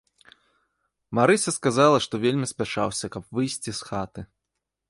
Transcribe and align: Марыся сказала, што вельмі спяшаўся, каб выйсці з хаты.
Марыся 1.19 1.53
сказала, 1.57 1.97
што 2.05 2.21
вельмі 2.25 2.47
спяшаўся, 2.55 3.05
каб 3.17 3.23
выйсці 3.41 3.71
з 3.83 3.93
хаты. 3.93 4.21